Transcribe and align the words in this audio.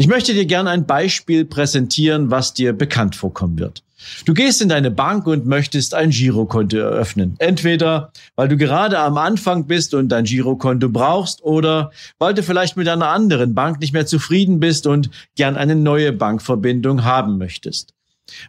Ich 0.00 0.06
möchte 0.06 0.32
dir 0.32 0.46
gerne 0.46 0.70
ein 0.70 0.86
Beispiel 0.86 1.44
präsentieren, 1.44 2.30
was 2.30 2.54
dir 2.54 2.72
bekannt 2.72 3.16
vorkommen 3.16 3.58
wird. 3.58 3.82
Du 4.24 4.32
gehst 4.32 4.62
in 4.62 4.70
deine 4.70 4.90
Bank 4.90 5.26
und 5.26 5.44
möchtest 5.44 5.92
ein 5.92 6.08
Girokonto 6.08 6.78
eröffnen. 6.78 7.36
Entweder 7.38 8.10
weil 8.34 8.48
du 8.48 8.56
gerade 8.56 8.98
am 8.98 9.18
Anfang 9.18 9.66
bist 9.66 9.92
und 9.92 10.08
dein 10.08 10.24
Girokonto 10.24 10.88
brauchst 10.88 11.42
oder 11.42 11.90
weil 12.18 12.32
du 12.32 12.42
vielleicht 12.42 12.78
mit 12.78 12.88
einer 12.88 13.08
anderen 13.08 13.54
Bank 13.54 13.78
nicht 13.80 13.92
mehr 13.92 14.06
zufrieden 14.06 14.58
bist 14.58 14.86
und 14.86 15.10
gern 15.36 15.58
eine 15.58 15.76
neue 15.76 16.14
Bankverbindung 16.14 17.04
haben 17.04 17.36
möchtest. 17.36 17.92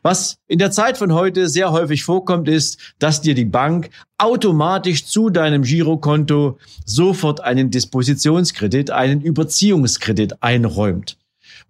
Was 0.03 0.37
in 0.47 0.59
der 0.59 0.71
Zeit 0.71 0.97
von 0.97 1.13
heute 1.13 1.49
sehr 1.49 1.73
häufig 1.73 2.05
vorkommt, 2.05 2.47
ist, 2.47 2.77
dass 2.97 3.19
dir 3.19 3.35
die 3.35 3.43
Bank 3.43 3.89
automatisch 4.17 5.05
zu 5.05 5.29
deinem 5.29 5.63
Girokonto 5.63 6.59
sofort 6.85 7.41
einen 7.41 7.71
Dispositionskredit, 7.71 8.89
einen 8.89 9.19
Überziehungskredit 9.19 10.41
einräumt. 10.41 11.17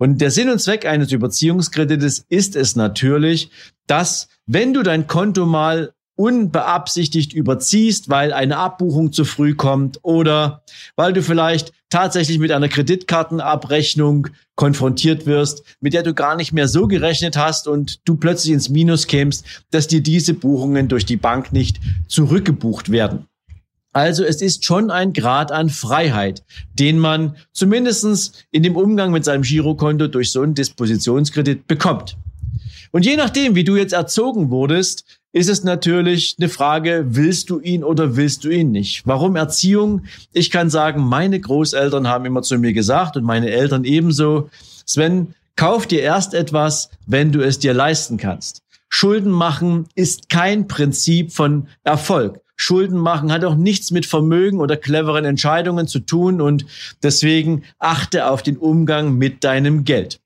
Und 0.02 0.20
der 0.20 0.32
Sinn 0.32 0.50
und 0.50 0.58
Zweck 0.58 0.88
eines 0.88 1.12
Überziehungskredites 1.12 2.26
ist 2.28 2.56
es 2.56 2.76
natürlich, 2.76 3.52
dass 3.86 4.30
wenn 4.48 4.74
du 4.74 4.82
dein 4.82 5.06
Konto 5.06 5.46
mal 5.46 5.94
unbeabsichtigt 6.16 7.34
überziehst, 7.34 8.10
weil 8.10 8.34
eine 8.34 8.58
Abbuchung 8.58 9.14
zu 9.14 9.26
früh 9.26 9.54
kommt 9.54 10.00
oder 10.02 10.64
weil 10.96 11.14
du 11.14 11.22
vielleicht 11.22 11.72
tatsächlich 11.92 12.40
mit 12.40 12.52
einer 12.52 12.68
Kreditkartenabrechnung 12.68 14.30
konfrontiert 14.56 15.28
wirst, 15.28 15.62
mit 15.82 15.94
der 15.94 16.02
du 16.02 16.16
gar 16.16 16.36
nicht 16.36 16.52
mehr 16.52 16.68
so 16.68 16.88
gerechnet 16.88 17.38
hast 17.38 17.68
und 17.68 18.00
du 18.08 18.16
plötzlich 18.16 18.54
ins 18.54 18.70
Minus 18.70 19.06
kämst, 19.06 19.46
dass 19.70 19.88
dir 19.88 20.02
diese 20.02 20.34
Buchungen 20.34 20.88
durch 20.88 21.06
die 21.06 21.18
Bank 21.18 21.54
nicht 21.54 21.80
zurückgebucht 22.08 22.92
werden. 22.92 23.28
Also 23.94 24.24
es 24.24 24.42
ist 24.42 24.64
schon 24.64 24.90
ein 24.90 25.14
Grad 25.14 25.52
an 25.52 25.70
Freiheit, 25.70 26.44
den 26.74 26.98
man 26.98 27.36
zumindestens 27.52 28.32
in 28.52 28.64
dem 28.64 28.78
Umgang 28.78 29.12
mit 29.12 29.26
seinem 29.26 29.42
Girokonto 29.42 30.08
durch 30.08 30.32
so 30.32 30.42
einen 30.42 30.56
Dispositionskredit 30.56 31.68
bekommt. 31.68 32.18
Und 32.92 33.06
je 33.06 33.16
nachdem, 33.16 33.56
wie 33.56 33.64
du 33.64 33.76
jetzt 33.76 33.94
erzogen 33.94 34.50
wurdest, 34.50 35.06
ist 35.34 35.50
es 35.50 35.64
natürlich 35.64 36.36
eine 36.40 36.50
Frage, 36.50 37.06
willst 37.10 37.50
du 37.50 37.60
ihn 37.60 37.84
oder 37.84 38.18
willst 38.18 38.44
du 38.44 38.50
ihn 38.50 38.72
nicht? 38.72 39.08
Warum 39.08 39.38
Erziehung? 39.38 40.04
Ich 40.34 40.52
kann 40.52 40.70
sagen, 40.70 41.02
meine 41.02 41.40
Großeltern 41.40 42.08
haben 42.08 42.26
immer 42.26 42.42
zu 42.42 42.58
mir 42.58 42.74
gesagt 42.74 43.16
und 43.16 43.24
meine 43.24 43.50
Eltern 43.50 43.86
ebenso, 43.86 44.50
Sven, 44.86 45.34
kauf 45.56 45.88
dir 45.88 46.02
erst 46.02 46.34
etwas, 46.34 46.90
wenn 47.08 47.32
du 47.32 47.42
es 47.42 47.60
dir 47.60 47.74
leisten 47.74 48.18
kannst. 48.18 48.62
Schulden 48.90 49.32
machen 49.32 49.88
ist 49.96 50.28
kein 50.30 50.68
Prinzip 50.68 51.32
von 51.32 51.68
Erfolg. 51.84 52.42
Schulden 52.62 52.98
machen 52.98 53.32
hat 53.32 53.44
auch 53.44 53.56
nichts 53.56 53.92
mit 53.92 54.06
Vermögen 54.06 54.60
oder 54.60 54.78
cleveren 54.78 55.26
Entscheidungen 55.26 55.88
zu 55.88 56.00
tun 56.00 56.42
und 56.42 56.66
deswegen 57.02 57.64
achte 57.80 58.28
auf 58.28 58.44
den 58.44 58.58
Umgang 58.58 59.18
mit 59.18 59.44
deinem 59.44 59.84
Geld. 59.84 60.20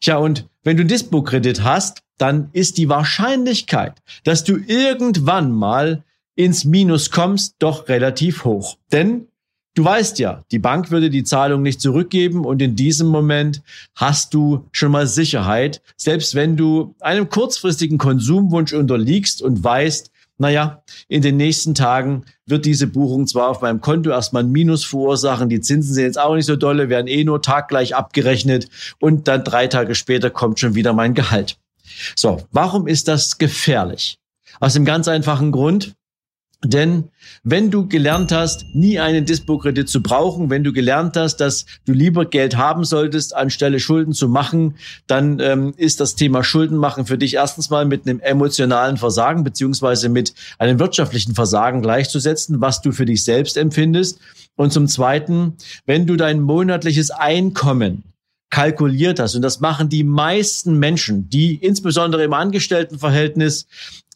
Tja, 0.00 0.16
und 0.16 0.48
wenn 0.64 0.76
du 0.76 0.84
Dispo-Kredit 0.84 1.62
hast, 1.62 2.02
dann 2.18 2.50
ist 2.52 2.76
die 2.76 2.88
Wahrscheinlichkeit, 2.88 3.94
dass 4.24 4.44
du 4.44 4.56
irgendwann 4.56 5.52
mal 5.52 6.04
ins 6.34 6.64
Minus 6.64 7.10
kommst, 7.10 7.54
doch 7.60 7.88
relativ 7.88 8.44
hoch. 8.44 8.76
Denn 8.92 9.28
du 9.74 9.84
weißt 9.84 10.18
ja, 10.18 10.42
die 10.50 10.58
Bank 10.58 10.90
würde 10.90 11.08
die 11.08 11.24
Zahlung 11.24 11.62
nicht 11.62 11.80
zurückgeben 11.80 12.44
und 12.44 12.60
in 12.60 12.76
diesem 12.76 13.08
Moment 13.08 13.62
hast 13.94 14.34
du 14.34 14.64
schon 14.72 14.90
mal 14.90 15.06
Sicherheit, 15.06 15.82
selbst 15.96 16.34
wenn 16.34 16.56
du 16.56 16.94
einem 17.00 17.28
kurzfristigen 17.28 17.98
Konsumwunsch 17.98 18.72
unterliegst 18.72 19.40
und 19.40 19.62
weißt, 19.62 20.09
naja, 20.40 20.82
in 21.06 21.20
den 21.20 21.36
nächsten 21.36 21.74
Tagen 21.74 22.24
wird 22.46 22.64
diese 22.64 22.86
Buchung 22.86 23.26
zwar 23.26 23.50
auf 23.50 23.60
meinem 23.60 23.82
Konto 23.82 24.10
erstmal 24.10 24.42
ein 24.42 24.50
Minus 24.50 24.86
verursachen, 24.86 25.50
die 25.50 25.60
Zinsen 25.60 25.92
sind 25.92 26.04
jetzt 26.04 26.18
auch 26.18 26.34
nicht 26.34 26.46
so 26.46 26.56
dolle, 26.56 26.88
werden 26.88 27.08
eh 27.08 27.24
nur 27.24 27.42
taggleich 27.42 27.94
abgerechnet 27.94 28.68
und 29.00 29.28
dann 29.28 29.44
drei 29.44 29.66
Tage 29.66 29.94
später 29.94 30.30
kommt 30.30 30.58
schon 30.58 30.74
wieder 30.74 30.94
mein 30.94 31.12
Gehalt. 31.12 31.58
So, 32.16 32.42
warum 32.52 32.86
ist 32.86 33.06
das 33.06 33.36
gefährlich? 33.36 34.18
Aus 34.60 34.72
dem 34.72 34.86
ganz 34.86 35.08
einfachen 35.08 35.52
Grund, 35.52 35.94
denn 36.62 37.04
wenn 37.42 37.70
du 37.70 37.88
gelernt 37.88 38.32
hast, 38.32 38.66
nie 38.74 39.00
einen 39.00 39.24
Dispo-Kredit 39.24 39.88
zu 39.88 40.02
brauchen, 40.02 40.50
wenn 40.50 40.62
du 40.62 40.74
gelernt 40.74 41.16
hast, 41.16 41.36
dass 41.36 41.64
du 41.86 41.92
lieber 41.92 42.26
Geld 42.26 42.56
haben 42.56 42.84
solltest, 42.84 43.34
anstelle 43.34 43.80
Schulden 43.80 44.12
zu 44.12 44.28
machen, 44.28 44.76
dann 45.06 45.40
ähm, 45.40 45.72
ist 45.78 46.00
das 46.00 46.16
Thema 46.16 46.44
Schulden 46.44 46.76
machen 46.76 47.06
für 47.06 47.16
dich 47.16 47.34
erstens 47.34 47.70
mal 47.70 47.86
mit 47.86 48.06
einem 48.06 48.20
emotionalen 48.20 48.98
Versagen 48.98 49.42
beziehungsweise 49.42 50.10
mit 50.10 50.34
einem 50.58 50.78
wirtschaftlichen 50.78 51.34
Versagen 51.34 51.80
gleichzusetzen, 51.80 52.60
was 52.60 52.82
du 52.82 52.92
für 52.92 53.06
dich 53.06 53.24
selbst 53.24 53.56
empfindest. 53.56 54.18
Und 54.54 54.72
zum 54.72 54.86
Zweiten, 54.86 55.54
wenn 55.86 56.06
du 56.06 56.16
dein 56.16 56.42
monatliches 56.42 57.10
Einkommen 57.10 58.04
kalkuliert 58.50 59.20
hast. 59.20 59.36
Und 59.36 59.42
das 59.42 59.60
machen 59.60 59.88
die 59.88 60.04
meisten 60.04 60.78
Menschen, 60.78 61.30
die 61.30 61.54
insbesondere 61.54 62.24
im 62.24 62.32
Angestelltenverhältnis 62.32 63.66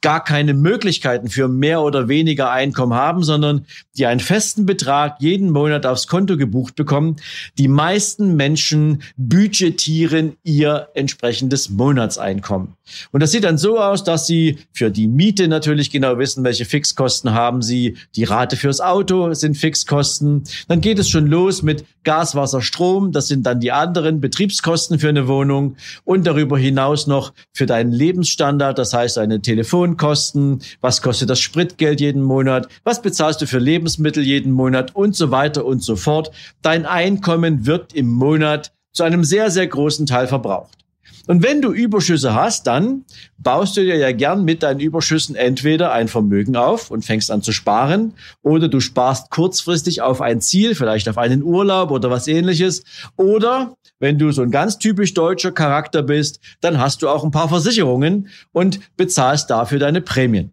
gar 0.04 0.22
keine 0.22 0.53
Möglichkeiten 0.53 1.28
für 1.31 1.48
mehr 1.48 1.81
oder 1.81 2.09
weniger 2.09 2.50
Einkommen 2.50 2.92
haben, 2.92 3.25
sondern 3.25 3.65
die 3.97 4.04
einen 4.04 4.20
festen 4.20 4.66
Betrag 4.66 5.16
jeden 5.20 5.48
Monat 5.48 5.87
aufs 5.87 6.09
Konto 6.09 6.37
gebucht 6.37 6.76
bekommen. 6.76 7.16
Die 7.56 7.69
meisten 7.69 8.37
Menschen 8.37 9.03
budgetieren 9.16 10.37
ihr 10.44 10.88
entsprechendes 10.92 11.70
Monatseinkommen. 11.70 12.75
Und 13.12 13.22
das 13.22 13.31
sieht 13.31 13.44
dann 13.44 13.56
so 13.56 13.81
aus, 13.81 14.04
dass 14.04 14.26
sie 14.26 14.59
für 14.75 14.91
die 14.91 15.09
Miete 15.09 15.48
natürlich 15.48 15.91
genau 15.91 16.19
wissen, 16.19 16.44
welche 16.44 16.66
Fixkosten 16.66 17.32
haben 17.32 17.62
sie. 17.62 17.97
Die 18.15 18.25
Rate 18.25 18.56
fürs 18.56 18.82
Auto 18.82 19.32
sind 19.32 19.56
Fixkosten. 19.56 20.42
Dann 20.69 20.82
geht 20.82 20.98
es 20.98 21.09
schon 21.09 21.28
los 21.28 21.62
mit 21.62 21.86
Gas, 22.04 22.34
Wasser, 22.34 22.60
Strom. 22.60 23.12
Das 23.12 23.28
sind 23.28 23.47
dann 23.47 23.60
die 23.60 23.72
anderen 23.72 24.21
Betriebskosten 24.21 24.98
für 24.98 25.09
eine 25.09 25.28
Wohnung. 25.28 25.76
Und 26.04 26.26
darüber 26.26 26.59
hinaus 26.59 27.06
noch 27.06 27.32
für 27.54 27.65
deinen 27.65 27.92
Lebensstandard. 27.92 28.78
Das 28.78 28.92
heißt, 28.92 29.16
eine 29.16 29.41
Telefon 29.41 29.94
Lohnkosten, 29.94 30.60
was 30.81 31.03
kostet 31.03 31.31
das 31.31 31.41
Spritgeld 31.41 32.00
jeden 32.00 32.22
Monat, 32.22 32.69
was 32.82 33.00
bezahlst 33.00 33.41
du 33.41 33.47
für 33.47 33.59
Lebensmittel 33.59 34.22
jeden 34.22 34.53
Monat 34.53 34.94
und 34.94 35.15
so 35.15 35.31
weiter 35.31 35.65
und 35.65 35.82
so 35.82 35.97
fort. 35.97 36.31
Dein 36.62 36.87
Einkommen 36.87 37.66
wird 37.66 37.94
im 37.94 38.09
Monat 38.09 38.72
zu 38.93 39.04
einem 39.04 39.25
sehr, 39.25 39.50
sehr 39.50 39.66
großen 39.66 40.06
Teil 40.06 40.27
verbraucht. 40.27 40.84
Und 41.26 41.42
wenn 41.42 41.62
du 41.62 41.72
Überschüsse 41.72 42.34
hast, 42.34 42.66
dann 42.66 43.04
baust 43.38 43.76
du 43.76 43.80
dir 43.80 43.96
ja 43.96 44.12
gern 44.12 44.44
mit 44.44 44.62
deinen 44.62 44.80
Überschüssen 44.80 45.36
entweder 45.36 45.92
ein 45.92 46.09
Vermögen 46.09 46.56
auf 46.56 46.91
und 46.91 47.04
fängst 47.04 47.30
an 47.30 47.42
zu 47.42 47.53
sparen 47.53 48.15
oder 48.42 48.68
du 48.68 48.80
sparst 48.80 49.30
kurzfristig 49.30 50.03
auf 50.03 50.21
ein 50.21 50.41
Ziel, 50.41 50.74
vielleicht 50.74 51.09
auf 51.09 51.16
einen 51.16 51.42
Urlaub 51.42 51.91
oder 51.91 52.10
was 52.10 52.28
ähnliches. 52.28 52.84
Oder 53.16 53.76
wenn 53.98 54.18
du 54.18 54.32
so 54.32 54.42
ein 54.42 54.50
ganz 54.50 54.78
typisch 54.78 55.15
deutscher 55.15 55.53
Charakter 55.53 56.03
bist, 56.03 56.41
dann 56.60 56.78
hast 56.78 57.03
du 57.03 57.09
auch 57.09 57.24
ein 57.24 57.30
paar 57.30 57.48
Versicherungen 57.48 58.28
und 58.53 58.80
bezahlst 58.97 59.48
dafür 59.48 59.78
deine 59.78 60.03
Prämien. 60.03 60.53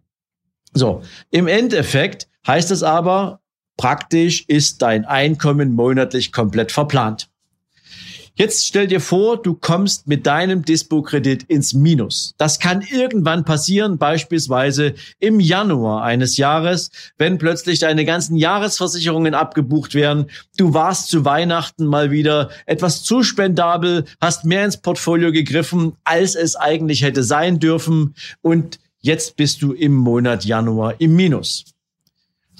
So, 0.72 1.02
im 1.30 1.48
Endeffekt 1.48 2.28
heißt 2.46 2.70
es 2.70 2.82
aber, 2.82 3.40
praktisch 3.76 4.44
ist 4.48 4.80
dein 4.80 5.04
Einkommen 5.04 5.72
monatlich 5.72 6.32
komplett 6.32 6.72
verplant. 6.72 7.28
Jetzt 8.34 8.66
stell 8.66 8.86
dir 8.86 9.00
vor, 9.00 9.42
du 9.42 9.52
kommst 9.52 10.06
mit 10.08 10.26
deinem 10.26 10.64
Dispo-Kredit 10.64 11.42
ins 11.44 11.74
Minus. 11.74 12.34
Das 12.38 12.58
kann 12.58 12.80
irgendwann 12.80 13.44
passieren, 13.44 13.98
beispielsweise 13.98 14.94
im 15.18 15.38
Januar 15.38 16.02
eines 16.02 16.38
Jahres, 16.38 16.90
wenn 17.18 17.36
plötzlich 17.36 17.78
deine 17.78 18.06
ganzen 18.06 18.36
Jahresversicherungen 18.36 19.34
abgebucht 19.34 19.94
werden. 19.94 20.30
Du 20.56 20.72
warst 20.72 21.10
zu 21.10 21.26
Weihnachten 21.26 21.84
mal 21.84 22.10
wieder 22.10 22.48
etwas 22.64 23.02
zu 23.02 23.22
spendabel, 23.22 24.06
hast 24.18 24.46
mehr 24.46 24.64
ins 24.64 24.78
Portfolio 24.78 25.30
gegriffen, 25.30 25.92
als 26.04 26.34
es 26.34 26.56
eigentlich 26.56 27.02
hätte 27.02 27.24
sein 27.24 27.58
dürfen 27.58 28.14
und 28.40 28.78
jetzt 29.00 29.36
bist 29.36 29.60
du 29.60 29.72
im 29.72 29.94
Monat 29.94 30.46
Januar 30.46 30.94
im 31.00 31.14
Minus. 31.16 31.71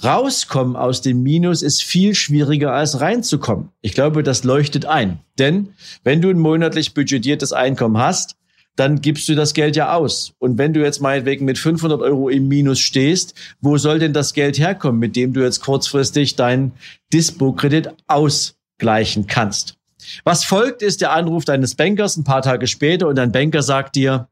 Rauskommen 0.03 0.75
aus 0.75 1.01
dem 1.01 1.23
Minus 1.23 1.61
ist 1.61 1.83
viel 1.83 2.15
schwieriger 2.15 2.73
als 2.73 2.99
reinzukommen. 2.99 3.69
Ich 3.81 3.93
glaube, 3.93 4.23
das 4.23 4.43
leuchtet 4.43 4.85
ein. 4.85 5.19
Denn 5.39 5.73
wenn 6.03 6.21
du 6.21 6.29
ein 6.29 6.39
monatlich 6.39 6.93
budgetiertes 6.93 7.53
Einkommen 7.53 7.97
hast, 7.97 8.35
dann 8.75 9.01
gibst 9.01 9.29
du 9.29 9.35
das 9.35 9.53
Geld 9.53 9.75
ja 9.75 9.93
aus. 9.93 10.33
Und 10.39 10.57
wenn 10.57 10.73
du 10.73 10.81
jetzt 10.81 10.99
meinetwegen 10.99 11.45
mit 11.45 11.57
500 11.57 12.01
Euro 12.01 12.29
im 12.29 12.47
Minus 12.47 12.79
stehst, 12.79 13.35
wo 13.61 13.77
soll 13.77 13.99
denn 13.99 14.13
das 14.13 14.33
Geld 14.33 14.57
herkommen, 14.57 14.99
mit 14.99 15.15
dem 15.15 15.33
du 15.33 15.41
jetzt 15.41 15.61
kurzfristig 15.61 16.35
deinen 16.35 16.73
Dispo-Kredit 17.13 17.89
ausgleichen 18.07 19.27
kannst? 19.27 19.75
Was 20.23 20.43
folgt, 20.43 20.81
ist 20.81 21.01
der 21.01 21.11
Anruf 21.11 21.45
deines 21.45 21.75
Bankers 21.75 22.17
ein 22.17 22.23
paar 22.23 22.41
Tage 22.41 22.67
später 22.67 23.07
und 23.07 23.15
dein 23.15 23.31
Banker 23.31 23.61
sagt 23.61 23.95
dir, 23.95 24.27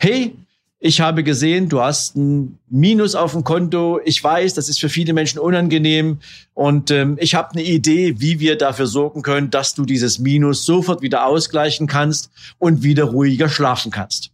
hey, 0.00 0.34
ich 0.84 1.00
habe 1.00 1.22
gesehen, 1.22 1.68
du 1.68 1.80
hast 1.80 2.16
ein 2.16 2.58
Minus 2.68 3.14
auf 3.14 3.32
dem 3.32 3.44
Konto. 3.44 4.00
Ich 4.04 4.22
weiß, 4.22 4.54
das 4.54 4.68
ist 4.68 4.80
für 4.80 4.88
viele 4.88 5.12
Menschen 5.12 5.38
unangenehm. 5.38 6.18
Und 6.54 6.90
ähm, 6.90 7.16
ich 7.20 7.36
habe 7.36 7.52
eine 7.52 7.62
Idee, 7.62 8.16
wie 8.18 8.40
wir 8.40 8.58
dafür 8.58 8.88
sorgen 8.88 9.22
können, 9.22 9.50
dass 9.50 9.76
du 9.76 9.84
dieses 9.84 10.18
Minus 10.18 10.66
sofort 10.66 11.00
wieder 11.00 11.24
ausgleichen 11.24 11.86
kannst 11.86 12.30
und 12.58 12.82
wieder 12.82 13.04
ruhiger 13.04 13.48
schlafen 13.48 13.92
kannst. 13.92 14.32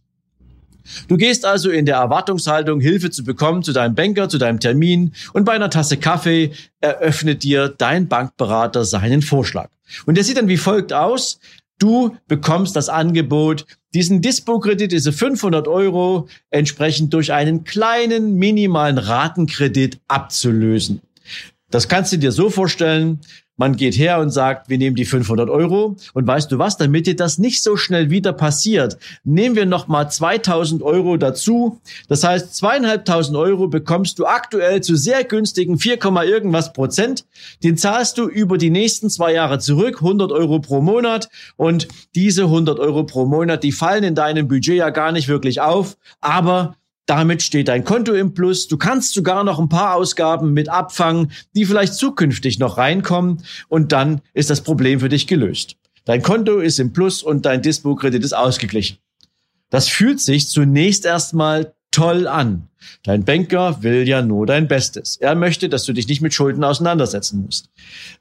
Du 1.07 1.17
gehst 1.17 1.45
also 1.45 1.69
in 1.69 1.85
der 1.85 1.97
Erwartungshaltung, 1.97 2.79
Hilfe 2.79 3.11
zu 3.11 3.23
bekommen 3.23 3.61
zu 3.61 3.71
deinem 3.71 3.93
Banker, 3.93 4.27
zu 4.27 4.39
deinem 4.39 4.59
Termin 4.59 5.13
und 5.33 5.45
bei 5.45 5.51
einer 5.51 5.69
Tasse 5.69 5.97
Kaffee 5.97 6.51
eröffnet 6.81 7.43
dir 7.43 7.69
dein 7.69 8.07
Bankberater 8.07 8.85
seinen 8.85 9.21
Vorschlag. 9.21 9.69
Und 10.07 10.15
der 10.15 10.23
sieht 10.23 10.37
dann 10.37 10.47
wie 10.47 10.57
folgt 10.57 10.93
aus. 10.93 11.39
Du 11.79 12.17
bekommst 12.27 12.75
das 12.75 12.89
Angebot, 12.89 13.65
diesen 13.93 14.21
Dispo-Kredit, 14.21 14.91
diese 14.91 15.11
500 15.11 15.67
Euro, 15.67 16.27
entsprechend 16.51 17.13
durch 17.13 17.33
einen 17.33 17.63
kleinen, 17.63 18.35
minimalen 18.35 18.97
Ratenkredit 18.97 19.99
abzulösen. 20.07 21.01
Das 21.71 21.87
kannst 21.87 22.11
du 22.11 22.17
dir 22.17 22.31
so 22.31 22.49
vorstellen, 22.49 23.19
man 23.59 23.75
geht 23.75 23.97
her 23.97 24.19
und 24.19 24.29
sagt, 24.29 24.69
wir 24.69 24.77
nehmen 24.77 24.95
die 24.95 25.03
500 25.03 25.49
Euro 25.49 25.97
und 26.13 26.25
weißt 26.25 26.49
du 26.49 26.57
was, 26.57 26.77
damit 26.77 27.07
dir 27.07 27.15
das 27.15 27.37
nicht 27.37 27.61
so 27.61 27.75
schnell 27.75 28.09
wieder 28.09 28.31
passiert, 28.31 28.97
nehmen 29.25 29.57
wir 29.57 29.65
nochmal 29.65 30.09
2000 30.09 30.81
Euro 30.81 31.17
dazu. 31.17 31.81
Das 32.07 32.23
heißt, 32.23 32.55
zweieinhalbtausend 32.55 33.37
Euro 33.37 33.67
bekommst 33.67 34.17
du 34.17 34.25
aktuell 34.25 34.81
zu 34.81 34.95
sehr 34.95 35.25
günstigen 35.25 35.77
4, 35.77 35.99
irgendwas 36.23 36.71
Prozent. 36.71 37.25
Den 37.61 37.77
zahlst 37.77 38.17
du 38.17 38.29
über 38.29 38.57
die 38.57 38.69
nächsten 38.69 39.09
zwei 39.09 39.33
Jahre 39.33 39.59
zurück, 39.59 39.97
100 39.97 40.31
Euro 40.31 40.59
pro 40.59 40.79
Monat 40.79 41.29
und 41.57 41.89
diese 42.15 42.43
100 42.43 42.79
Euro 42.79 43.03
pro 43.03 43.25
Monat, 43.25 43.63
die 43.63 43.73
fallen 43.73 44.05
in 44.05 44.15
deinem 44.15 44.47
Budget 44.47 44.77
ja 44.77 44.89
gar 44.89 45.11
nicht 45.11 45.27
wirklich 45.27 45.59
auf, 45.59 45.97
aber 46.21 46.75
damit 47.09 47.41
steht 47.41 47.67
dein 47.67 47.83
Konto 47.83 48.13
im 48.13 48.33
Plus. 48.33 48.67
Du 48.67 48.77
kannst 48.77 49.13
sogar 49.13 49.43
noch 49.43 49.59
ein 49.59 49.69
paar 49.69 49.95
Ausgaben 49.95 50.53
mit 50.53 50.69
abfangen, 50.69 51.31
die 51.55 51.65
vielleicht 51.65 51.95
zukünftig 51.95 52.59
noch 52.59 52.77
reinkommen. 52.77 53.43
Und 53.67 53.91
dann 53.91 54.21
ist 54.33 54.49
das 54.49 54.61
Problem 54.61 54.99
für 54.99 55.09
dich 55.09 55.25
gelöst. 55.25 55.75
Dein 56.05 56.21
Konto 56.21 56.59
ist 56.59 56.79
im 56.79 56.93
Plus 56.93 57.23
und 57.23 57.45
dein 57.45 57.61
Dispo-Kredit 57.61 58.23
ist 58.23 58.33
ausgeglichen. 58.33 58.97
Das 59.69 59.87
fühlt 59.87 60.19
sich 60.19 60.47
zunächst 60.47 61.05
erstmal 61.05 61.73
toll 61.91 62.27
an. 62.27 62.69
Dein 63.03 63.25
Banker 63.25 63.81
will 63.81 64.07
ja 64.07 64.21
nur 64.21 64.45
dein 64.45 64.67
Bestes. 64.67 65.17
Er 65.17 65.35
möchte, 65.35 65.69
dass 65.69 65.85
du 65.85 65.93
dich 65.93 66.07
nicht 66.07 66.21
mit 66.21 66.33
Schulden 66.33 66.63
auseinandersetzen 66.63 67.43
musst. 67.43 67.69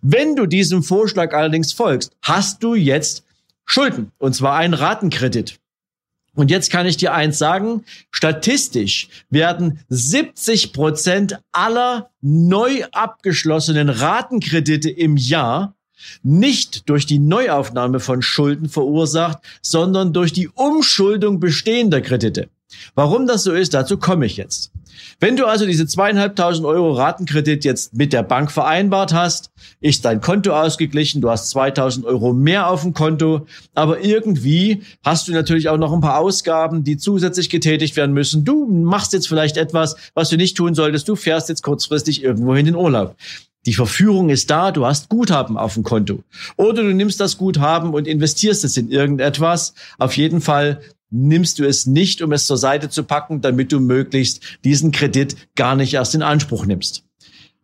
Wenn 0.00 0.34
du 0.34 0.46
diesem 0.46 0.82
Vorschlag 0.82 1.34
allerdings 1.34 1.72
folgst, 1.72 2.12
hast 2.22 2.62
du 2.62 2.74
jetzt 2.74 3.24
Schulden. 3.66 4.12
Und 4.18 4.34
zwar 4.34 4.56
einen 4.56 4.74
Ratenkredit. 4.74 5.58
Und 6.38 6.52
jetzt 6.52 6.70
kann 6.70 6.86
ich 6.86 6.96
dir 6.96 7.14
eins 7.14 7.36
sagen, 7.36 7.84
statistisch 8.12 9.08
werden 9.28 9.80
70 9.88 10.72
Prozent 10.72 11.40
aller 11.50 12.10
neu 12.20 12.84
abgeschlossenen 12.92 13.88
Ratenkredite 13.88 14.88
im 14.88 15.16
Jahr 15.16 15.74
nicht 16.22 16.88
durch 16.88 17.06
die 17.06 17.18
Neuaufnahme 17.18 17.98
von 17.98 18.22
Schulden 18.22 18.68
verursacht, 18.68 19.38
sondern 19.62 20.12
durch 20.12 20.32
die 20.32 20.46
Umschuldung 20.46 21.40
bestehender 21.40 22.02
Kredite. 22.02 22.48
Warum 22.94 23.26
das 23.26 23.44
so 23.44 23.52
ist, 23.52 23.74
dazu 23.74 23.96
komme 23.96 24.26
ich 24.26 24.36
jetzt. 24.36 24.72
Wenn 25.20 25.36
du 25.36 25.46
also 25.46 25.66
diese 25.66 25.86
zweieinhalbtausend 25.86 26.66
Euro 26.66 26.92
Ratenkredit 26.92 27.64
jetzt 27.64 27.94
mit 27.94 28.12
der 28.12 28.22
Bank 28.22 28.50
vereinbart 28.50 29.12
hast, 29.12 29.50
ist 29.80 30.04
dein 30.04 30.20
Konto 30.20 30.52
ausgeglichen, 30.52 31.20
du 31.20 31.30
hast 31.30 31.50
2000 31.50 32.06
Euro 32.06 32.32
mehr 32.32 32.68
auf 32.68 32.82
dem 32.82 32.94
Konto, 32.94 33.46
aber 33.74 34.04
irgendwie 34.04 34.82
hast 35.04 35.28
du 35.28 35.32
natürlich 35.32 35.68
auch 35.68 35.76
noch 35.76 35.92
ein 35.92 36.00
paar 36.00 36.18
Ausgaben, 36.18 36.84
die 36.84 36.96
zusätzlich 36.96 37.50
getätigt 37.50 37.96
werden 37.96 38.12
müssen. 38.12 38.44
Du 38.44 38.66
machst 38.66 39.12
jetzt 39.12 39.28
vielleicht 39.28 39.56
etwas, 39.56 39.96
was 40.14 40.28
du 40.28 40.36
nicht 40.36 40.56
tun 40.56 40.74
solltest. 40.74 41.08
Du 41.08 41.16
fährst 41.16 41.48
jetzt 41.48 41.62
kurzfristig 41.62 42.22
irgendwo 42.22 42.54
in 42.54 42.66
den 42.66 42.76
Urlaub. 42.76 43.16
Die 43.66 43.74
Verführung 43.74 44.30
ist 44.30 44.50
da, 44.50 44.70
du 44.70 44.86
hast 44.86 45.08
Guthaben 45.08 45.58
auf 45.58 45.74
dem 45.74 45.82
Konto. 45.82 46.22
Oder 46.56 46.82
du 46.82 46.94
nimmst 46.94 47.20
das 47.20 47.36
Guthaben 47.36 47.92
und 47.92 48.06
investierst 48.06 48.64
es 48.64 48.76
in 48.76 48.90
irgendetwas. 48.90 49.74
Auf 49.98 50.16
jeden 50.16 50.40
Fall 50.40 50.80
nimmst 51.10 51.58
du 51.58 51.66
es 51.66 51.86
nicht, 51.86 52.22
um 52.22 52.32
es 52.32 52.46
zur 52.46 52.58
Seite 52.58 52.88
zu 52.90 53.04
packen, 53.04 53.40
damit 53.40 53.72
du 53.72 53.80
möglichst 53.80 54.42
diesen 54.64 54.92
Kredit 54.92 55.36
gar 55.54 55.76
nicht 55.76 55.94
erst 55.94 56.14
in 56.14 56.22
Anspruch 56.22 56.66
nimmst. 56.66 57.04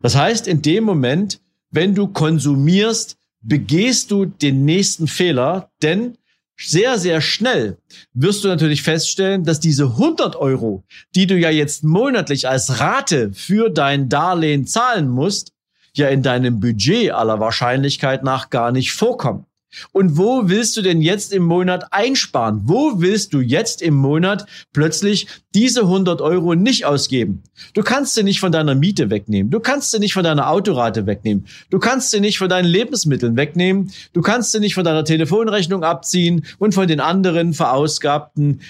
Das 0.01 0.15
heißt, 0.15 0.47
in 0.47 0.61
dem 0.61 0.83
Moment, 0.83 1.41
wenn 1.71 1.95
du 1.95 2.07
konsumierst, 2.07 3.17
begehst 3.41 4.11
du 4.11 4.25
den 4.25 4.65
nächsten 4.65 5.07
Fehler, 5.07 5.71
denn 5.81 6.17
sehr, 6.57 6.97
sehr 6.97 7.21
schnell 7.21 7.77
wirst 8.13 8.43
du 8.43 8.47
natürlich 8.47 8.81
feststellen, 8.81 9.43
dass 9.43 9.59
diese 9.59 9.83
100 9.85 10.35
Euro, 10.35 10.83
die 11.13 11.27
du 11.27 11.37
ja 11.37 11.49
jetzt 11.49 11.83
monatlich 11.83 12.47
als 12.47 12.79
Rate 12.79 13.33
für 13.33 13.69
dein 13.69 14.09
Darlehen 14.09 14.65
zahlen 14.65 15.09
musst, 15.09 15.51
ja 15.93 16.07
in 16.07 16.23
deinem 16.23 16.59
Budget 16.59 17.11
aller 17.11 17.39
Wahrscheinlichkeit 17.39 18.23
nach 18.23 18.49
gar 18.49 18.71
nicht 18.71 18.93
vorkommen. 18.93 19.45
Und 19.91 20.17
wo 20.17 20.49
willst 20.49 20.77
du 20.77 20.81
denn 20.81 21.01
jetzt 21.01 21.33
im 21.33 21.43
Monat 21.43 21.91
einsparen? 21.91 22.61
Wo 22.65 23.01
willst 23.01 23.33
du 23.33 23.41
jetzt 23.41 23.81
im 23.81 23.95
Monat 23.95 24.45
plötzlich 24.73 25.27
diese 25.53 25.81
100 25.81 26.21
Euro 26.21 26.55
nicht 26.55 26.85
ausgeben? 26.85 27.43
Du 27.73 27.83
kannst 27.83 28.15
sie 28.15 28.23
nicht 28.23 28.39
von 28.39 28.51
deiner 28.51 28.75
Miete 28.75 29.09
wegnehmen. 29.09 29.51
Du 29.51 29.59
kannst 29.59 29.91
sie 29.91 29.99
nicht 29.99 30.13
von 30.13 30.23
deiner 30.23 30.49
Autorate 30.49 31.05
wegnehmen. 31.05 31.45
Du 31.69 31.79
kannst 31.79 32.11
sie 32.11 32.19
nicht 32.19 32.37
von 32.37 32.49
deinen 32.49 32.67
Lebensmitteln 32.67 33.35
wegnehmen. 33.35 33.91
Du 34.13 34.21
kannst 34.21 34.51
sie 34.51 34.59
nicht 34.59 34.75
von 34.75 34.83
deiner 34.83 35.05
Telefonrechnung 35.05 35.83
abziehen 35.83 36.45
und 36.59 36.73
von 36.73 36.87
den 36.87 36.99
anderen 36.99 37.53
verausgabten 37.53 38.61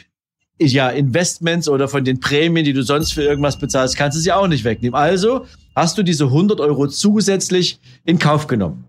ja, 0.60 0.90
Investments 0.90 1.68
oder 1.68 1.88
von 1.88 2.04
den 2.04 2.19
Prämien, 2.19 2.66
die 2.66 2.74
du 2.74 2.84
sonst 2.84 3.13
für 3.13 3.24
irgendwas 3.24 3.60
bezahlst, 3.60 3.98
kannst 3.98 4.18
du 4.18 4.22
sie 4.22 4.32
auch 4.32 4.48
nicht 4.48 4.63
wegnehmen. 4.63 4.96
Also 4.96 5.46
hast 5.75 5.98
du 5.98 6.03
diese 6.03 6.25
100 6.25 6.60
Euro 6.62 6.88
zusätzlich 6.88 7.79
in 8.06 8.20
Kauf 8.20 8.48
genommen. 8.48 8.86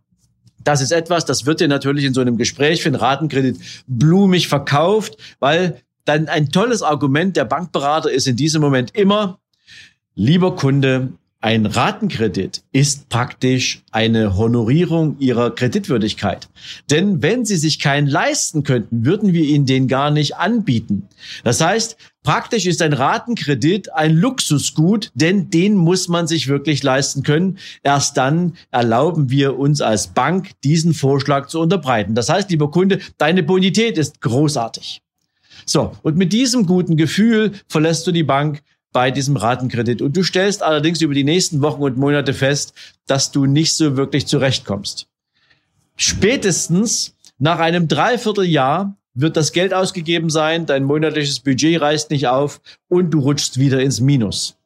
Das 0.66 0.80
ist 0.80 0.90
etwas, 0.90 1.24
das 1.24 1.46
wird 1.46 1.60
dir 1.60 1.68
natürlich 1.68 2.04
in 2.04 2.12
so 2.12 2.20
einem 2.20 2.38
Gespräch 2.38 2.82
für 2.82 2.88
einen 2.88 2.96
Ratenkredit 2.96 3.56
blumig 3.86 4.48
verkauft, 4.48 5.16
weil 5.38 5.80
dann 6.04 6.26
ein 6.26 6.50
tolles 6.50 6.82
Argument 6.82 7.36
der 7.36 7.44
Bankberater 7.44 8.10
ist 8.10 8.26
in 8.26 8.34
diesem 8.34 8.62
Moment 8.62 8.90
immer, 8.96 9.38
lieber 10.16 10.56
Kunde, 10.56 11.12
ein 11.46 11.64
Ratenkredit 11.64 12.64
ist 12.72 13.08
praktisch 13.08 13.84
eine 13.92 14.36
Honorierung 14.36 15.16
ihrer 15.20 15.54
Kreditwürdigkeit. 15.54 16.48
Denn 16.90 17.22
wenn 17.22 17.44
sie 17.44 17.56
sich 17.56 17.78
keinen 17.78 18.08
leisten 18.08 18.64
könnten, 18.64 19.04
würden 19.04 19.32
wir 19.32 19.44
ihnen 19.44 19.64
den 19.64 19.86
gar 19.86 20.10
nicht 20.10 20.34
anbieten. 20.34 21.06
Das 21.44 21.60
heißt, 21.60 21.98
praktisch 22.24 22.66
ist 22.66 22.82
ein 22.82 22.92
Ratenkredit 22.92 23.94
ein 23.94 24.16
Luxusgut, 24.16 25.12
denn 25.14 25.48
den 25.48 25.76
muss 25.76 26.08
man 26.08 26.26
sich 26.26 26.48
wirklich 26.48 26.82
leisten 26.82 27.22
können. 27.22 27.58
Erst 27.84 28.16
dann 28.16 28.54
erlauben 28.72 29.30
wir 29.30 29.56
uns 29.56 29.80
als 29.80 30.08
Bank, 30.08 30.50
diesen 30.64 30.94
Vorschlag 30.94 31.46
zu 31.46 31.60
unterbreiten. 31.60 32.16
Das 32.16 32.28
heißt, 32.28 32.50
lieber 32.50 32.72
Kunde, 32.72 32.98
deine 33.18 33.44
Bonität 33.44 33.98
ist 33.98 34.20
großartig. 34.20 35.00
So, 35.64 35.92
und 36.02 36.16
mit 36.16 36.32
diesem 36.32 36.66
guten 36.66 36.96
Gefühl 36.96 37.52
verlässt 37.68 38.04
du 38.08 38.10
die 38.10 38.24
Bank, 38.24 38.62
bei 38.96 39.10
diesem 39.10 39.36
Ratenkredit. 39.36 40.00
Und 40.00 40.16
du 40.16 40.22
stellst 40.22 40.62
allerdings 40.62 41.02
über 41.02 41.12
die 41.12 41.22
nächsten 41.22 41.60
Wochen 41.60 41.82
und 41.82 41.98
Monate 41.98 42.32
fest, 42.32 42.72
dass 43.06 43.30
du 43.30 43.44
nicht 43.44 43.74
so 43.74 43.98
wirklich 43.98 44.26
zurechtkommst. 44.26 45.06
Spätestens 45.96 47.14
nach 47.38 47.58
einem 47.58 47.88
Dreivierteljahr 47.88 48.96
wird 49.12 49.36
das 49.36 49.52
Geld 49.52 49.74
ausgegeben 49.74 50.30
sein, 50.30 50.64
dein 50.64 50.84
monatliches 50.84 51.40
Budget 51.40 51.78
reißt 51.78 52.10
nicht 52.10 52.28
auf 52.28 52.62
und 52.88 53.10
du 53.10 53.20
rutschst 53.20 53.58
wieder 53.58 53.80
ins 53.80 54.00
Minus. 54.00 54.56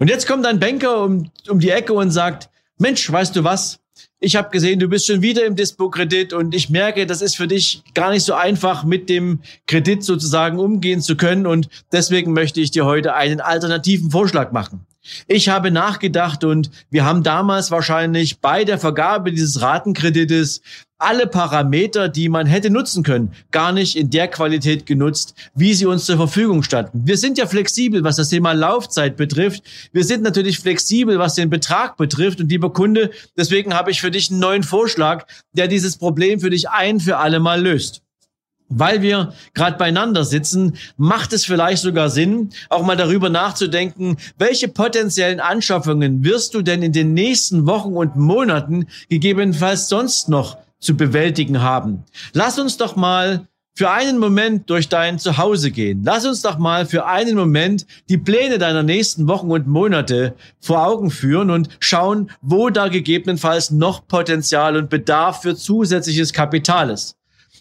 Und 0.00 0.10
jetzt 0.10 0.26
kommt 0.26 0.44
ein 0.44 0.58
Banker 0.58 1.04
um, 1.04 1.30
um 1.48 1.60
die 1.60 1.70
Ecke 1.70 1.92
und 1.92 2.10
sagt, 2.10 2.50
Mensch, 2.78 3.12
weißt 3.12 3.36
du 3.36 3.44
was? 3.44 3.78
Ich 4.22 4.36
habe 4.36 4.50
gesehen, 4.50 4.78
du 4.78 4.88
bist 4.88 5.08
schon 5.08 5.20
wieder 5.20 5.44
im 5.44 5.56
Dispo-Kredit 5.56 6.32
und 6.32 6.54
ich 6.54 6.70
merke, 6.70 7.06
das 7.06 7.22
ist 7.22 7.36
für 7.36 7.48
dich 7.48 7.82
gar 7.92 8.10
nicht 8.10 8.22
so 8.24 8.34
einfach, 8.34 8.84
mit 8.84 9.08
dem 9.08 9.40
Kredit 9.66 10.04
sozusagen 10.04 10.60
umgehen 10.60 11.00
zu 11.00 11.16
können 11.16 11.44
und 11.44 11.68
deswegen 11.90 12.32
möchte 12.32 12.60
ich 12.60 12.70
dir 12.70 12.84
heute 12.84 13.14
einen 13.14 13.40
alternativen 13.40 14.12
Vorschlag 14.12 14.52
machen. 14.52 14.86
Ich 15.26 15.48
habe 15.48 15.72
nachgedacht 15.72 16.44
und 16.44 16.70
wir 16.88 17.04
haben 17.04 17.24
damals 17.24 17.72
wahrscheinlich 17.72 18.38
bei 18.38 18.64
der 18.64 18.78
Vergabe 18.78 19.32
dieses 19.32 19.60
Ratenkredites 19.60 20.62
alle 21.02 21.26
Parameter, 21.26 22.08
die 22.08 22.28
man 22.28 22.46
hätte 22.46 22.70
nutzen 22.70 23.02
können, 23.02 23.32
gar 23.50 23.72
nicht 23.72 23.96
in 23.96 24.10
der 24.10 24.28
Qualität 24.28 24.86
genutzt, 24.86 25.34
wie 25.54 25.74
sie 25.74 25.86
uns 25.86 26.06
zur 26.06 26.16
Verfügung 26.16 26.62
standen. 26.62 27.02
Wir 27.04 27.16
sind 27.16 27.38
ja 27.38 27.46
flexibel, 27.46 28.04
was 28.04 28.16
das 28.16 28.28
Thema 28.28 28.52
Laufzeit 28.52 29.16
betrifft. 29.16 29.62
Wir 29.92 30.04
sind 30.04 30.22
natürlich 30.22 30.58
flexibel, 30.58 31.18
was 31.18 31.34
den 31.34 31.50
Betrag 31.50 31.96
betrifft. 31.96 32.40
Und 32.40 32.50
lieber 32.50 32.72
Kunde, 32.72 33.10
deswegen 33.36 33.74
habe 33.74 33.90
ich 33.90 34.00
für 34.00 34.10
dich 34.10 34.30
einen 34.30 34.40
neuen 34.40 34.62
Vorschlag, 34.62 35.26
der 35.52 35.68
dieses 35.68 35.96
Problem 35.96 36.40
für 36.40 36.50
dich 36.50 36.70
ein 36.70 37.00
für 37.00 37.18
alle 37.18 37.40
Mal 37.40 37.60
löst 37.60 38.02
weil 38.78 39.02
wir 39.02 39.32
gerade 39.54 39.76
beieinander 39.76 40.24
sitzen, 40.24 40.76
macht 40.96 41.32
es 41.32 41.44
vielleicht 41.44 41.82
sogar 41.82 42.10
Sinn, 42.10 42.50
auch 42.68 42.84
mal 42.84 42.96
darüber 42.96 43.28
nachzudenken, 43.28 44.16
welche 44.38 44.68
potenziellen 44.68 45.40
Anschaffungen 45.40 46.24
wirst 46.24 46.54
du 46.54 46.62
denn 46.62 46.82
in 46.82 46.92
den 46.92 47.12
nächsten 47.14 47.66
Wochen 47.66 47.92
und 47.92 48.16
Monaten 48.16 48.86
gegebenenfalls 49.08 49.88
sonst 49.88 50.28
noch 50.28 50.56
zu 50.82 50.96
bewältigen 50.96 51.62
haben. 51.62 52.04
Lass 52.34 52.58
uns 52.58 52.76
doch 52.76 52.96
mal 52.96 53.48
für 53.74 53.90
einen 53.90 54.18
Moment 54.18 54.68
durch 54.68 54.88
dein 54.90 55.18
Zuhause 55.18 55.70
gehen. 55.70 56.02
Lass 56.04 56.26
uns 56.26 56.42
doch 56.42 56.58
mal 56.58 56.84
für 56.84 57.06
einen 57.06 57.36
Moment 57.36 57.86
die 58.10 58.18
Pläne 58.18 58.58
deiner 58.58 58.82
nächsten 58.82 59.28
Wochen 59.28 59.50
und 59.50 59.66
Monate 59.66 60.34
vor 60.60 60.86
Augen 60.86 61.10
führen 61.10 61.50
und 61.50 61.70
schauen, 61.80 62.30
wo 62.42 62.68
da 62.68 62.88
gegebenenfalls 62.88 63.70
noch 63.70 64.06
Potenzial 64.06 64.76
und 64.76 64.90
Bedarf 64.90 65.40
für 65.42 65.56
zusätzliches 65.56 66.34
Kapital 66.34 66.90
ist. 66.90 67.16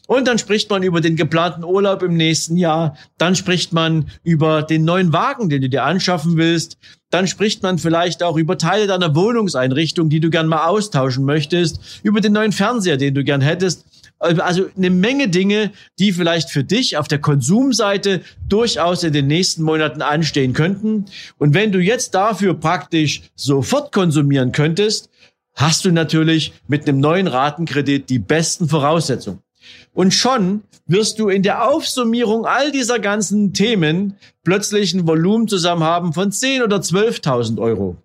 Und 0.08 0.28
dann 0.28 0.38
spricht 0.38 0.70
man 0.70 0.84
über 0.84 1.00
den 1.00 1.16
geplanten 1.16 1.64
Urlaub 1.64 2.04
im 2.04 2.18
nächsten 2.18 2.58
Jahr. 2.58 2.98
Dann 3.18 3.36
spricht 3.36 3.72
man 3.72 4.10
über 4.24 4.62
den 4.64 4.84
neuen 4.84 5.14
Wagen, 5.14 5.50
den 5.50 5.62
du 5.62 5.70
dir 5.70 5.84
anschaffen 5.84 6.38
willst. 6.38 6.78
Dann 7.12 7.28
spricht 7.28 7.64
man 7.64 7.78
vielleicht 7.78 8.24
auch 8.24 8.38
über 8.38 8.58
Teile 8.58 8.88
deiner 8.88 9.16
Wohnungseinrichtung, 9.16 10.10
die 10.10 10.20
du 10.20 10.30
gern 10.30 10.48
mal 10.48 10.66
austauschen 10.66 11.26
möchtest. 11.26 12.02
Über 12.04 12.22
den 12.22 12.34
neuen 12.34 12.52
Fernseher, 12.52 12.98
den 12.98 13.14
du 13.14 13.24
gern 13.24 13.42
hättest. 13.42 13.86
Also 14.20 14.68
eine 14.78 14.92
Menge 14.92 15.30
Dinge, 15.30 15.72
die 15.98 16.12
vielleicht 16.12 16.52
für 16.52 16.64
dich 16.64 16.98
auf 16.98 17.08
der 17.08 17.20
Konsumseite 17.20 18.22
durchaus 18.48 19.04
in 19.04 19.14
den 19.14 19.28
nächsten 19.28 19.64
Monaten 19.64 20.02
anstehen 20.02 20.54
könnten. 20.54 21.06
Und 21.40 21.56
wenn 21.56 21.72
du 21.72 21.80
jetzt 21.80 22.14
dafür 22.14 22.54
praktisch 22.54 23.24
sofort 23.36 23.92
konsumieren 23.92 24.52
könntest, 24.52 25.10
hast 25.56 25.86
du 25.86 25.92
natürlich 25.92 26.54
mit 26.68 26.88
einem 26.88 27.00
neuen 27.00 27.28
Ratenkredit 27.28 28.10
die 28.10 28.20
besten 28.20 28.70
Voraussetzungen. 28.70 29.40
Und 29.94 30.14
schon 30.14 30.62
wirst 30.88 31.20
du 31.20 31.30
in 31.30 31.44
der 31.44 31.70
Aufsummierung 31.70 32.46
all 32.46 32.72
dieser 32.72 33.00
ganzen 33.00 33.54
Themen 33.54 34.18
plötzlich 34.44 34.94
ein 34.94 35.08
Volumen 35.08 35.48
zusammen 35.48 35.84
haben 35.84 36.14
von 36.14 36.32
10 36.32 36.64
oder 36.64 36.78
12.000 36.78 37.60
Euro. 37.60 37.98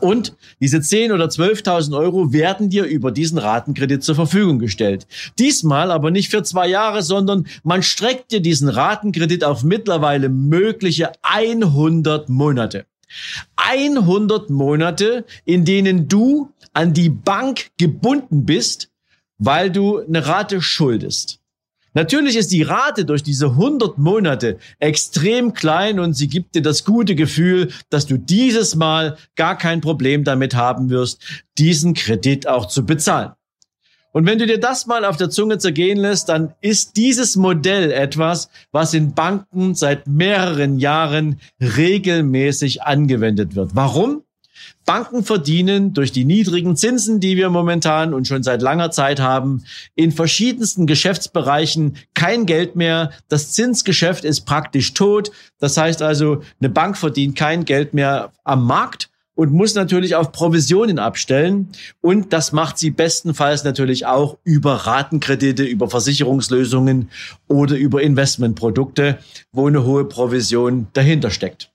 Und 0.00 0.36
diese 0.60 0.80
10 0.80 1.12
oder 1.12 1.26
12.000 1.26 1.96
Euro 1.98 2.32
werden 2.32 2.70
dir 2.70 2.84
über 2.84 3.10
diesen 3.10 3.38
Ratenkredit 3.38 4.02
zur 4.04 4.14
Verfügung 4.14 4.58
gestellt. 4.60 5.06
Diesmal 5.38 5.90
aber 5.90 6.10
nicht 6.10 6.30
für 6.30 6.42
zwei 6.44 6.68
Jahre, 6.68 7.02
sondern 7.02 7.46
man 7.64 7.82
streckt 7.82 8.30
dir 8.30 8.40
diesen 8.40 8.68
Ratenkredit 8.68 9.42
auf 9.42 9.64
mittlerweile 9.64 10.28
mögliche 10.28 11.12
100 11.22 12.28
Monate. 12.28 12.86
100 13.56 14.50
Monate, 14.50 15.24
in 15.44 15.64
denen 15.64 16.08
du 16.08 16.50
an 16.74 16.92
die 16.92 17.08
Bank 17.08 17.70
gebunden 17.78 18.44
bist 18.44 18.87
weil 19.38 19.70
du 19.70 19.98
eine 19.98 20.26
Rate 20.26 20.60
schuldest. 20.60 21.40
Natürlich 21.94 22.36
ist 22.36 22.52
die 22.52 22.62
Rate 22.62 23.04
durch 23.04 23.22
diese 23.22 23.46
100 23.46 23.98
Monate 23.98 24.58
extrem 24.78 25.54
klein 25.54 25.98
und 25.98 26.14
sie 26.14 26.28
gibt 26.28 26.54
dir 26.54 26.62
das 26.62 26.84
gute 26.84 27.14
Gefühl, 27.14 27.72
dass 27.90 28.06
du 28.06 28.18
dieses 28.18 28.76
Mal 28.76 29.16
gar 29.36 29.56
kein 29.56 29.80
Problem 29.80 30.22
damit 30.22 30.54
haben 30.54 30.90
wirst, 30.90 31.22
diesen 31.56 31.94
Kredit 31.94 32.46
auch 32.46 32.66
zu 32.66 32.84
bezahlen. 32.84 33.32
Und 34.12 34.26
wenn 34.26 34.38
du 34.38 34.46
dir 34.46 34.58
das 34.58 34.86
mal 34.86 35.04
auf 35.04 35.16
der 35.16 35.30
Zunge 35.30 35.58
zergehen 35.58 35.98
lässt, 35.98 36.28
dann 36.28 36.54
ist 36.60 36.96
dieses 36.96 37.36
Modell 37.36 37.90
etwas, 37.92 38.48
was 38.72 38.94
in 38.94 39.14
Banken 39.14 39.74
seit 39.74 40.06
mehreren 40.06 40.78
Jahren 40.78 41.40
regelmäßig 41.60 42.82
angewendet 42.82 43.54
wird. 43.54 43.74
Warum? 43.74 44.22
Banken 44.88 45.22
verdienen 45.22 45.92
durch 45.92 46.12
die 46.12 46.24
niedrigen 46.24 46.74
Zinsen, 46.74 47.20
die 47.20 47.36
wir 47.36 47.50
momentan 47.50 48.14
und 48.14 48.26
schon 48.26 48.42
seit 48.42 48.62
langer 48.62 48.90
Zeit 48.90 49.20
haben, 49.20 49.64
in 49.94 50.12
verschiedensten 50.12 50.86
Geschäftsbereichen 50.86 51.98
kein 52.14 52.46
Geld 52.46 52.74
mehr. 52.74 53.10
Das 53.28 53.52
Zinsgeschäft 53.52 54.24
ist 54.24 54.46
praktisch 54.46 54.94
tot. 54.94 55.30
Das 55.58 55.76
heißt 55.76 56.00
also, 56.00 56.40
eine 56.58 56.70
Bank 56.70 56.96
verdient 56.96 57.36
kein 57.36 57.66
Geld 57.66 57.92
mehr 57.92 58.32
am 58.44 58.64
Markt 58.64 59.10
und 59.34 59.52
muss 59.52 59.74
natürlich 59.74 60.14
auf 60.14 60.32
Provisionen 60.32 60.98
abstellen. 60.98 61.68
Und 62.00 62.32
das 62.32 62.52
macht 62.52 62.78
sie 62.78 62.90
bestenfalls 62.90 63.64
natürlich 63.64 64.06
auch 64.06 64.38
über 64.42 64.72
Ratenkredite, 64.72 65.64
über 65.64 65.90
Versicherungslösungen 65.90 67.10
oder 67.46 67.76
über 67.76 68.00
Investmentprodukte, 68.00 69.18
wo 69.52 69.66
eine 69.66 69.84
hohe 69.84 70.06
Provision 70.06 70.86
dahinter 70.94 71.30
steckt. 71.30 71.70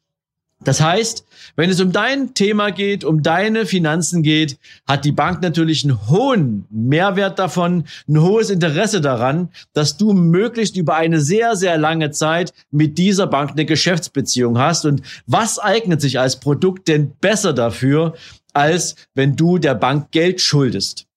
Das 0.63 0.79
heißt, 0.79 1.25
wenn 1.55 1.69
es 1.69 1.81
um 1.81 1.91
dein 1.91 2.33
Thema 2.33 2.71
geht, 2.71 3.03
um 3.03 3.21
deine 3.21 3.65
Finanzen 3.65 4.23
geht, 4.23 4.57
hat 4.87 5.03
die 5.03 5.11
Bank 5.11 5.41
natürlich 5.41 5.83
einen 5.83 6.07
hohen 6.07 6.65
Mehrwert 6.69 7.37
davon, 7.37 7.83
ein 8.07 8.21
hohes 8.21 8.49
Interesse 8.49 9.01
daran, 9.01 9.49
dass 9.73 9.97
du 9.97 10.13
möglichst 10.13 10.77
über 10.77 10.95
eine 10.95 11.19
sehr, 11.19 11.55
sehr 11.55 11.77
lange 11.77 12.11
Zeit 12.11 12.53
mit 12.71 12.97
dieser 12.97 13.27
Bank 13.27 13.51
eine 13.51 13.65
Geschäftsbeziehung 13.65 14.57
hast. 14.57 14.85
Und 14.85 15.01
was 15.27 15.59
eignet 15.59 15.99
sich 15.99 16.19
als 16.19 16.39
Produkt 16.39 16.87
denn 16.87 17.11
besser 17.19 17.53
dafür, 17.53 18.13
als 18.53 18.95
wenn 19.13 19.35
du 19.35 19.57
der 19.57 19.75
Bank 19.75 20.11
Geld 20.11 20.39
schuldest? 20.39 21.07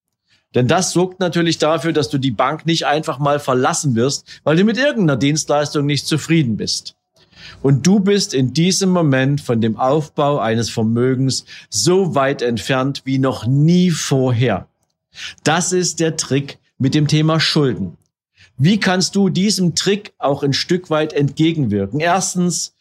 Denn 0.56 0.66
das 0.66 0.92
sorgt 0.92 1.20
natürlich 1.20 1.58
dafür, 1.58 1.92
dass 1.92 2.08
du 2.08 2.18
die 2.18 2.30
Bank 2.30 2.66
nicht 2.66 2.86
einfach 2.86 3.18
mal 3.18 3.38
verlassen 3.38 3.94
wirst, 3.94 4.40
weil 4.42 4.56
du 4.56 4.64
mit 4.64 4.78
irgendeiner 4.78 5.18
Dienstleistung 5.18 5.86
nicht 5.86 6.06
zufrieden 6.06 6.56
bist. 6.56 6.95
Und 7.62 7.86
du 7.86 8.00
bist 8.00 8.34
in 8.34 8.52
diesem 8.52 8.90
Moment 8.90 9.40
von 9.40 9.60
dem 9.60 9.76
Aufbau 9.76 10.38
eines 10.38 10.70
Vermögens 10.70 11.44
so 11.70 12.14
weit 12.14 12.42
entfernt 12.42 13.02
wie 13.04 13.18
noch 13.18 13.46
nie 13.46 13.90
vorher. 13.90 14.68
Das 15.44 15.72
ist 15.72 16.00
der 16.00 16.16
Trick 16.16 16.58
mit 16.78 16.94
dem 16.94 17.08
Thema 17.08 17.40
Schulden. 17.40 17.96
Wie 18.58 18.80
kannst 18.80 19.16
du 19.16 19.28
diesem 19.28 19.74
Trick 19.74 20.12
auch 20.18 20.42
ein 20.42 20.52
Stück 20.52 20.88
weit 20.88 21.12
entgegenwirken? 21.12 22.00
Erstens, 22.00 22.74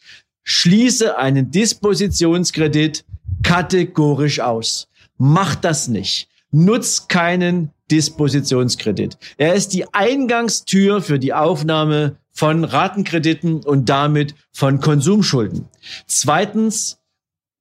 schließe 0.43 1.17
einen 1.17 1.51
Dispositionskredit 1.51 3.03
kategorisch 3.43 4.39
aus. 4.39 4.87
Mach 5.17 5.55
das 5.55 5.87
nicht. 5.87 6.29
Nutz 6.51 7.07
keinen 7.07 7.71
Dispositionskredit. 7.91 9.17
Er 9.37 9.53
ist 9.53 9.73
die 9.73 9.93
Eingangstür 9.93 11.01
für 11.01 11.19
die 11.19 11.33
Aufnahme 11.33 12.17
von 12.35 12.65
Ratenkrediten 12.65 13.63
und 13.63 13.89
damit 13.89 14.35
von 14.51 14.81
Konsumschulden. 14.81 15.69
Zweitens, 16.05 16.99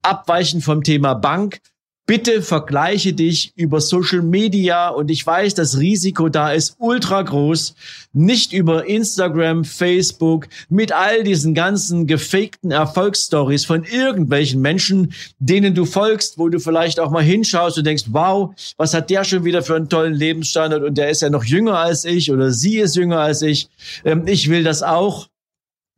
abweichen 0.02 0.60
vom 0.60 0.82
Thema 0.82 1.14
Bank. 1.14 1.60
Bitte 2.06 2.42
vergleiche 2.42 3.14
dich 3.14 3.54
über 3.56 3.80
Social 3.80 4.20
Media 4.20 4.90
und 4.90 5.10
ich 5.10 5.26
weiß, 5.26 5.54
das 5.54 5.78
Risiko 5.78 6.28
da 6.28 6.52
ist 6.52 6.76
ultra 6.78 7.22
groß. 7.22 7.74
Nicht 8.12 8.52
über 8.52 8.86
Instagram, 8.86 9.64
Facebook, 9.64 10.48
mit 10.68 10.92
all 10.92 11.24
diesen 11.24 11.54
ganzen 11.54 12.06
gefakten 12.06 12.72
Erfolgsstories 12.72 13.64
von 13.64 13.84
irgendwelchen 13.84 14.60
Menschen, 14.60 15.14
denen 15.38 15.74
du 15.74 15.86
folgst, 15.86 16.36
wo 16.36 16.50
du 16.50 16.60
vielleicht 16.60 17.00
auch 17.00 17.10
mal 17.10 17.22
hinschaust 17.22 17.78
und 17.78 17.86
denkst, 17.86 18.04
wow, 18.08 18.54
was 18.76 18.92
hat 18.92 19.08
der 19.08 19.24
schon 19.24 19.44
wieder 19.46 19.62
für 19.62 19.76
einen 19.76 19.88
tollen 19.88 20.12
Lebensstandard 20.12 20.82
und 20.82 20.98
der 20.98 21.08
ist 21.08 21.22
ja 21.22 21.30
noch 21.30 21.44
jünger 21.44 21.78
als 21.78 22.04
ich 22.04 22.30
oder 22.30 22.50
sie 22.50 22.80
ist 22.80 22.96
jünger 22.96 23.20
als 23.20 23.40
ich. 23.40 23.70
Ähm, 24.04 24.26
ich 24.26 24.50
will 24.50 24.62
das 24.62 24.82
auch 24.82 25.28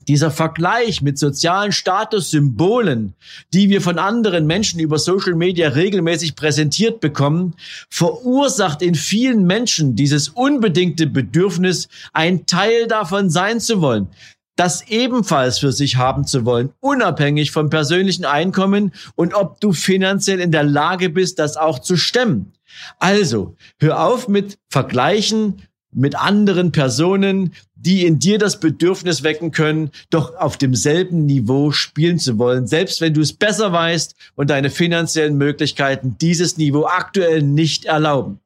dieser 0.09 0.31
Vergleich 0.31 1.03
mit 1.03 1.19
sozialen 1.19 1.73
Statussymbolen, 1.73 3.15
die 3.53 3.69
wir 3.69 3.81
von 3.81 3.99
anderen 3.99 4.47
Menschen 4.47 4.81
über 4.81 4.99
Social 4.99 5.35
Media 5.35 5.69
regelmäßig 5.69 6.37
präsentiert 6.37 7.01
bekommen, 7.01 7.55
verursacht 7.91 8.83
in 8.83 8.95
vielen 8.95 9.47
Menschen 9.47 9.97
dieses 9.97 10.29
unbedingte 10.29 11.07
Bedürfnis, 11.07 11.89
ein 12.13 12.47
Teil 12.47 12.87
davon 12.87 13.31
sein 13.31 13.61
zu 13.61 13.81
wollen 13.81 14.09
das 14.57 14.89
ebenfalls 14.89 15.59
für 15.59 15.71
sich 15.71 15.97
haben 15.97 16.27
zu 16.27 16.45
wollen, 16.47 16.73
unabhängig 16.81 17.51
vom 17.51 17.71
persönlichen 17.71 18.25
Einkommen 18.25 18.93
und 19.15 19.35
ob 19.35 19.61
du 19.61 19.73
finanziell 19.73 20.41
in 20.41 20.51
der 20.51 20.65
Lage 20.65 21.11
bist, 21.11 21.39
das 21.39 21.59
auch 21.59 21.79
zu 21.79 21.97
stemmen. 21.97 22.55
Also, 22.99 23.55
hör 23.79 24.03
auf 24.03 24.29
mit 24.29 24.59
Vergleichen, 24.71 25.63
mit 25.93 26.17
anderen 26.17 26.73
Personen, 26.73 27.53
die 27.77 28.05
in 28.05 28.19
dir 28.19 28.39
das 28.39 28.59
Bedürfnis 28.59 29.23
wecken 29.23 29.53
können, 29.53 29.91
doch 30.11 30.35
auf 30.35 30.57
demselben 30.57 31.27
Niveau 31.27 31.71
spielen 31.71 32.19
zu 32.19 32.39
wollen, 32.39 32.67
selbst 32.67 33.01
wenn 33.01 33.15
du 33.15 33.21
es 33.21 33.33
besser 33.33 33.73
weißt 33.73 34.15
und 34.35 34.51
deine 34.51 34.71
finanziellen 34.71 35.37
Möglichkeiten 35.37 36.17
dieses 36.21 36.57
Niveau 36.57 36.87
aktuell 36.87 37.43
nicht 37.43 37.85
erlauben. 37.85 38.41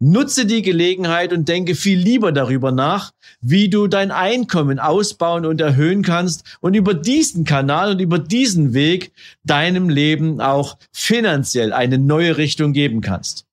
Nutze 0.00 0.46
die 0.46 0.62
Gelegenheit 0.62 1.32
und 1.32 1.48
denke 1.48 1.74
viel 1.74 1.98
lieber 1.98 2.30
darüber 2.30 2.70
nach, 2.70 3.10
wie 3.40 3.68
du 3.68 3.88
dein 3.88 4.12
Einkommen 4.12 4.78
ausbauen 4.78 5.44
und 5.44 5.60
erhöhen 5.60 6.02
kannst 6.02 6.44
und 6.60 6.74
über 6.74 6.94
diesen 6.94 7.44
Kanal 7.44 7.92
und 7.92 7.98
über 7.98 8.20
diesen 8.20 8.74
Weg 8.74 9.10
deinem 9.42 9.88
Leben 9.88 10.40
auch 10.40 10.78
finanziell 10.92 11.72
eine 11.72 11.98
neue 11.98 12.36
Richtung 12.36 12.72
geben 12.72 13.00
kannst. 13.00 13.47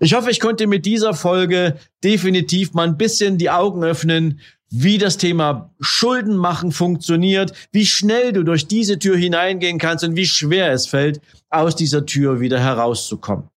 Ich 0.00 0.14
hoffe, 0.14 0.30
ich 0.30 0.40
konnte 0.40 0.66
mit 0.66 0.86
dieser 0.86 1.14
Folge 1.14 1.76
definitiv 2.04 2.74
mal 2.74 2.86
ein 2.86 2.96
bisschen 2.96 3.38
die 3.38 3.50
Augen 3.50 3.84
öffnen, 3.84 4.40
wie 4.70 4.98
das 4.98 5.16
Thema 5.16 5.70
Schulden 5.80 6.36
machen 6.36 6.72
funktioniert, 6.72 7.52
wie 7.72 7.86
schnell 7.86 8.32
du 8.32 8.42
durch 8.42 8.66
diese 8.66 8.98
Tür 8.98 9.16
hineingehen 9.16 9.78
kannst 9.78 10.04
und 10.04 10.16
wie 10.16 10.26
schwer 10.26 10.72
es 10.72 10.86
fällt, 10.86 11.20
aus 11.48 11.74
dieser 11.74 12.04
Tür 12.04 12.40
wieder 12.40 12.60
herauszukommen. 12.60 13.44